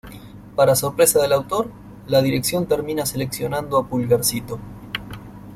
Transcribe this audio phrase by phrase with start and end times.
[0.55, 1.69] Para sorpresa del autor,
[2.07, 4.57] la dirección termina seleccionando a Pulgarcito.